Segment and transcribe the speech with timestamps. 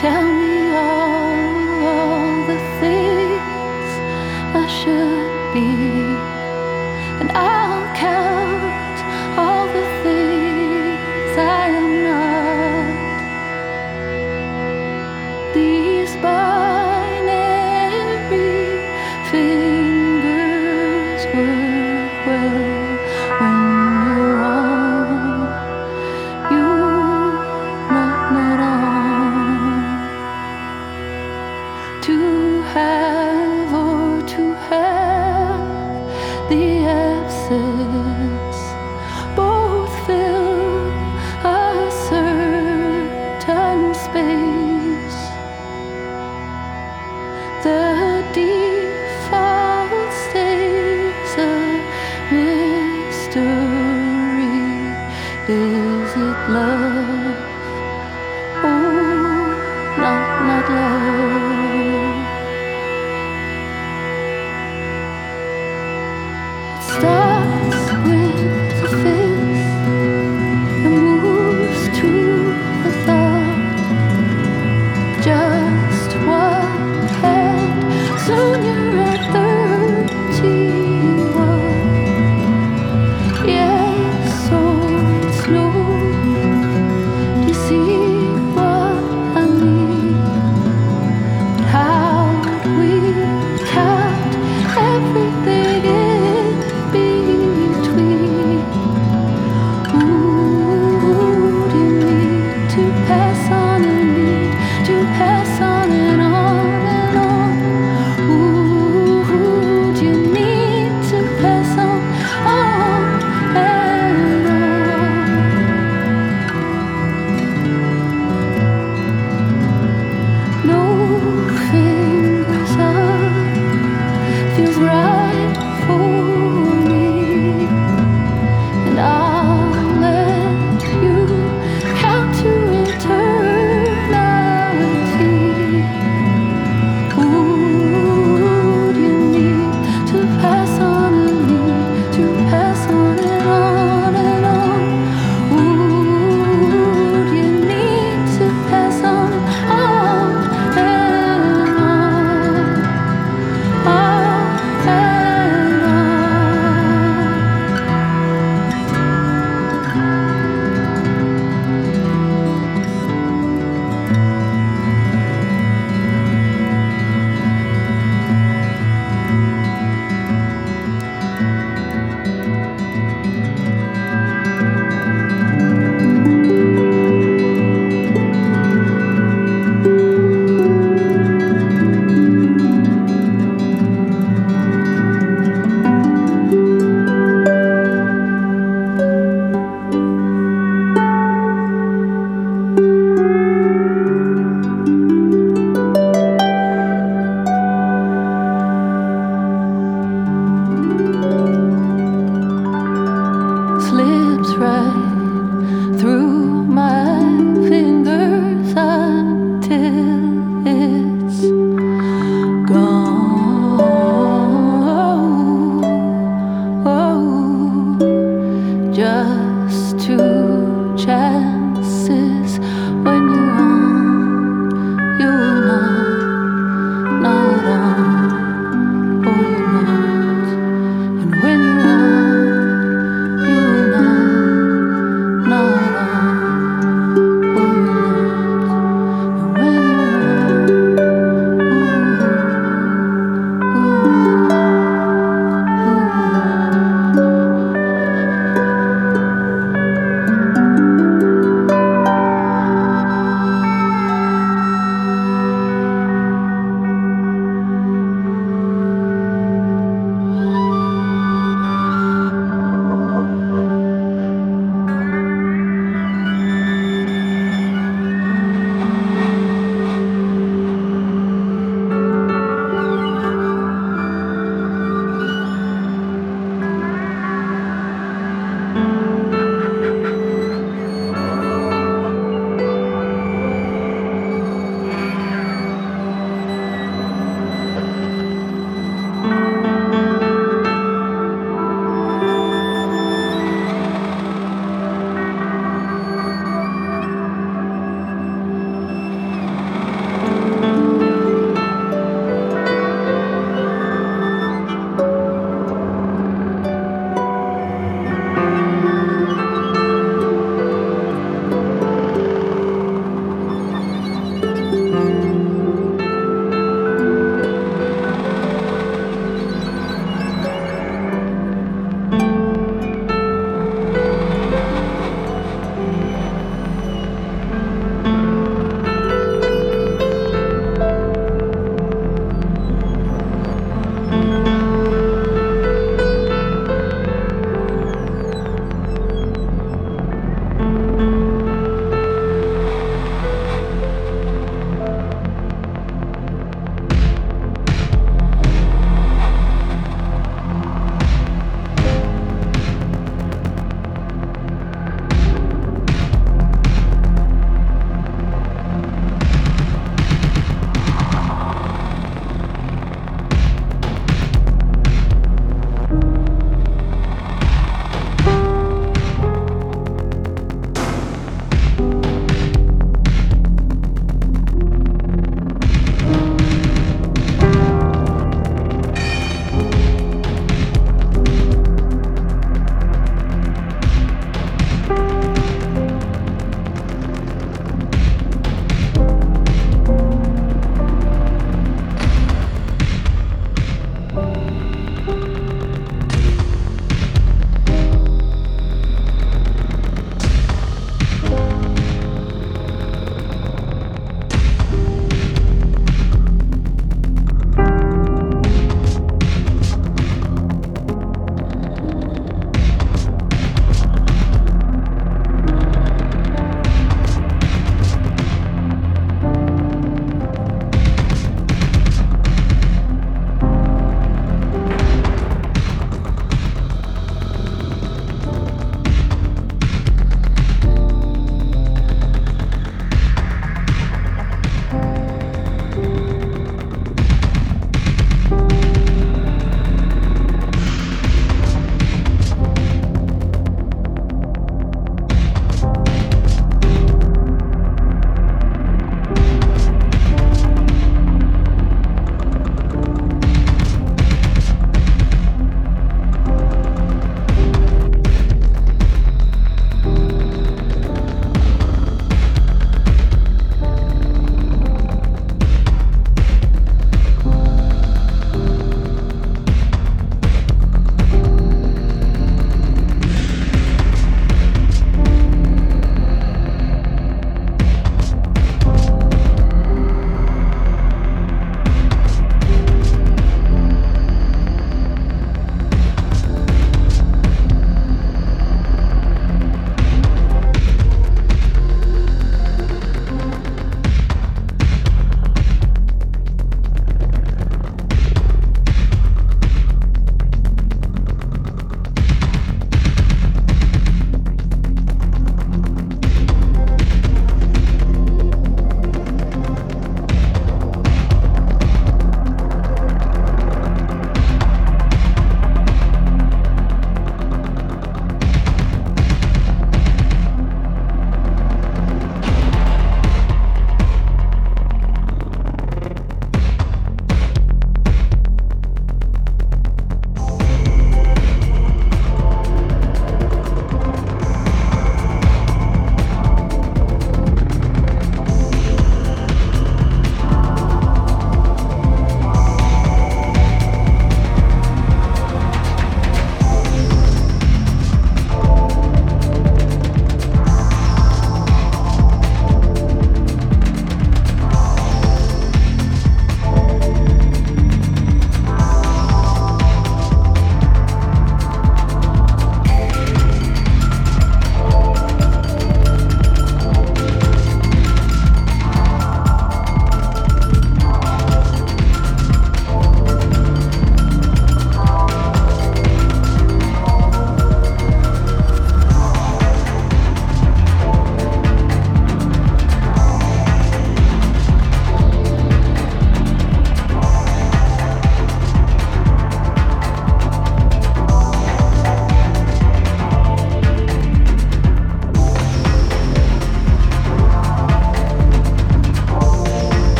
[0.00, 0.37] 天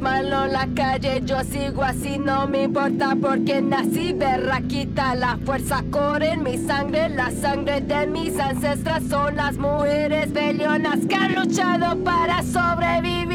[0.00, 1.22] malos en la calle.
[1.24, 5.14] Yo sigo así, no me importa porque nací berraquita.
[5.14, 11.00] La fuerza corre en mi sangre, la sangre de mis ancestras son las mujeres bellonas
[11.08, 13.31] que han luchado para sobrevivir.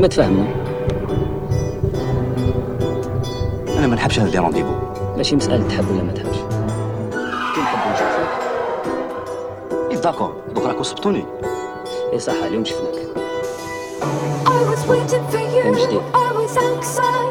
[0.00, 0.46] ما تفهمنا
[3.78, 4.72] أنا ما نحبش هذا لي رونديفو
[5.16, 6.36] ماشي مسألة تحب ولا ما تحبش.
[7.54, 8.28] كي نحب نشوفك
[9.90, 11.24] اي داكور دوك راكو صبتوني
[12.12, 13.00] اي صح اليوم شفناك.
[14.46, 17.29] I was waiting for you, إيه، I was anxious.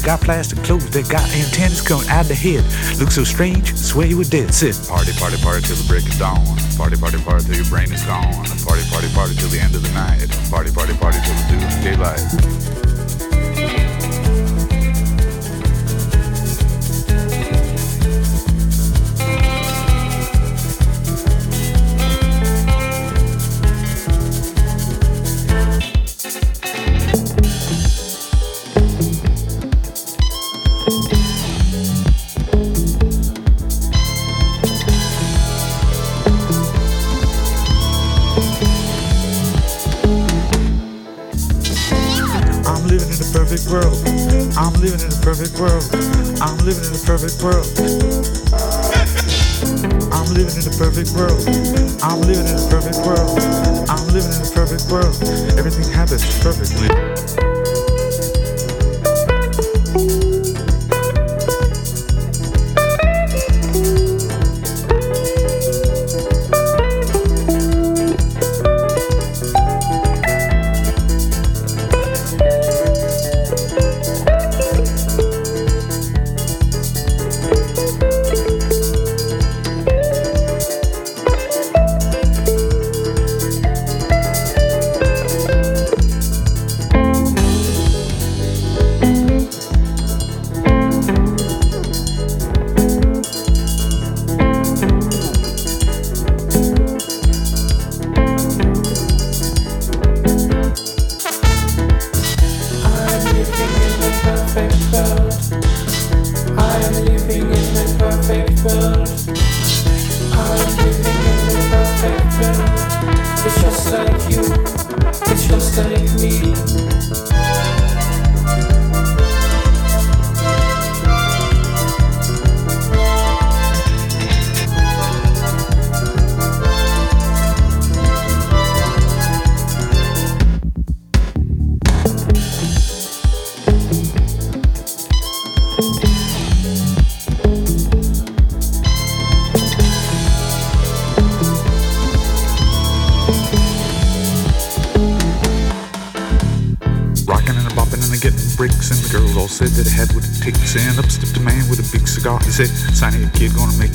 [0.00, 2.64] They got plastic clothes, they got antennas coming out the head.
[2.98, 4.54] Look so strange, swear you were dead.
[4.54, 4.80] Sit.
[4.88, 6.40] Party, party, party till the break of dawn.
[6.78, 8.32] Party, party, party till your brain is gone.
[8.64, 10.24] Party, party, party till the end of the night.
[10.48, 12.99] Party, party, party till the daylight.
[47.10, 47.66] perfect world.
[50.14, 51.42] I'm living in the perfect world.
[52.04, 53.34] I'm living in the perfect world.
[53.90, 55.18] I'm living in the perfect world.
[55.58, 56.99] Everything happens perfectly.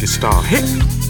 [0.05, 0.41] Star.
[0.43, 1.04] Hey!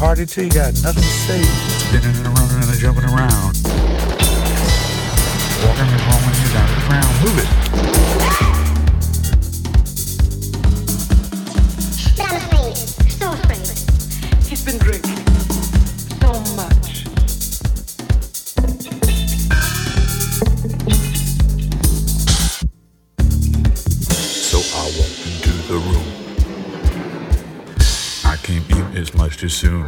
[0.00, 1.42] Party till you got nothing to say.
[1.42, 3.52] Spinning and running and jumping around.
[5.62, 7.22] Walking and and you're down to the ground.
[7.22, 8.59] Move it.
[29.60, 29.84] Soon.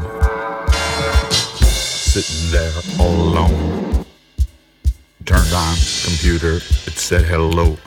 [1.32, 2.70] Sitting there
[3.00, 4.04] all alone.
[5.24, 7.78] Turned on computer, it said hello.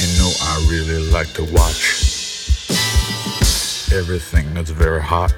[0.00, 1.82] You know I really like to watch
[3.92, 5.34] everything that's very hot.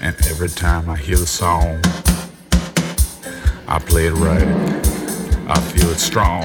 [0.00, 1.80] And every time I hear the song,
[3.66, 4.46] I play it right.
[5.48, 6.44] I feel it strong.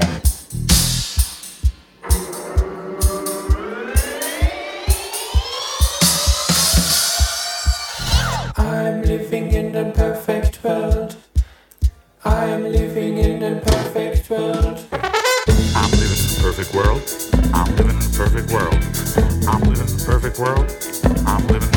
[18.47, 19.47] Perfect world.
[19.47, 21.27] I'm living the perfect world.
[21.27, 21.76] I'm living.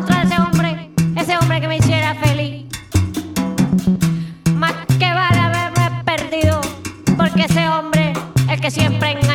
[0.00, 2.64] Encontrar ese hombre, ese hombre que me hiciera feliz.
[4.54, 6.60] Más que vale haberme perdido,
[7.16, 8.12] porque ese hombre,
[8.48, 9.29] el que siempre engañaba.